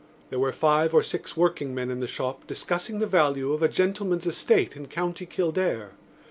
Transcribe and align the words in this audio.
There 0.31 0.39
were 0.39 0.51
five 0.51 0.95
or 0.95 1.03
six 1.03 1.37
workingmen 1.37 1.91
in 1.91 1.99
the 1.99 2.07
shop 2.07 2.47
discussing 2.47 2.97
the 2.97 3.05
value 3.05 3.53
of 3.53 3.61
a 3.61 3.67
gentleman's 3.69 4.25
estate 4.25 4.75
in 4.75 4.87
County 4.87 5.27
Kildare. 5.27 5.91